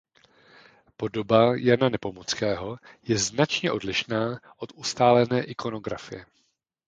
[0.97, 6.25] Podoba Jana Nepomuckého je značně odlišná od ustálené ikonografie.